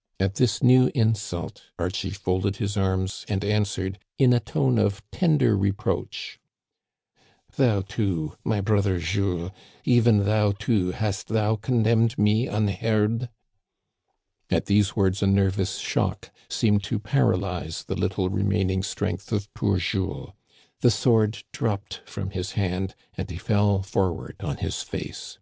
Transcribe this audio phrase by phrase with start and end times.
[0.20, 5.02] "At this new insult, Archie folded his arms and an swered, in a tone of
[5.10, 6.38] tender reproach:"
[7.56, 9.50] Thou, too, my brother Jules,
[9.82, 13.30] even thou, too, hast thou condemned me unheard?"
[14.48, 19.78] At these words a nervous shock seemed to paralyze the little remaining strength of poor
[19.78, 20.34] Jules.
[20.82, 25.40] The sword dropped from his hand and he fell forward on his face.